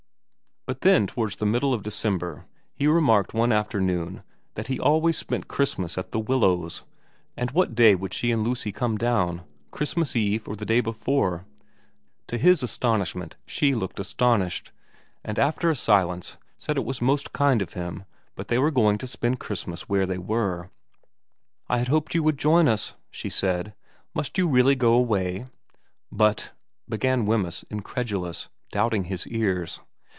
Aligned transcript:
But 0.67 0.85
when 0.85 1.07
towards 1.07 1.35
the 1.37 1.45
middle 1.47 1.73
of 1.73 1.81
December 1.83 2.45
he 2.75 2.85
remarked 2.87 3.33
one 3.33 3.51
afternoon 3.51 4.21
that 4.53 4.67
he 4.67 4.79
always 4.79 5.17
spent 5.17 5.47
Christmas 5.49 5.97
at 5.97 6.11
The 6.11 6.19
Willows, 6.19 6.83
and 7.35 7.49
what 7.51 7.73
day 7.75 7.93
would 7.95 8.13
she 8.13 8.31
and 8.31 8.43
Lucy 8.43 8.71
come 8.71 8.95
down, 8.95 9.41
Christmas 9.71 10.15
Eve 10.15 10.47
or 10.47 10.55
the 10.55 10.65
day 10.67 10.79
before, 10.79 11.45
to 12.27 12.37
his 12.37 12.61
astonishment 12.63 13.35
she 13.47 13.73
looked 13.73 13.99
astonished, 13.99 14.71
and 15.25 15.39
after 15.39 15.71
a 15.71 15.75
silence 15.75 16.37
said 16.59 16.77
it 16.77 16.85
was 16.85 17.01
most 17.01 17.33
kind 17.33 17.61
of 17.63 17.73
him, 17.73 18.05
but 18.35 18.47
they 18.47 18.59
were 18.59 18.71
going 18.71 18.99
to 18.99 19.07
spend 19.07 19.39
Christmas 19.39 19.89
where 19.89 20.05
they 20.05 20.19
were.' 20.19 20.69
I 21.71 21.79
had 21.79 21.87
hoped 21.89 22.13
you 22.13 22.21
would 22.23 22.37
join 22.37 22.67
us,' 22.69 22.93
she 23.09 23.29
said. 23.29 23.73
* 23.93 24.13
Must 24.13 24.37
you 24.37 24.47
really 24.47 24.75
go 24.75 24.93
away?'' 24.93 25.47
But' 26.11 26.51
began 26.87 27.25
Wemyss, 27.25 27.63
incredulous, 27.71 28.47
doubting 28.71 29.05
his 29.05 29.25
ears. 29.25 29.79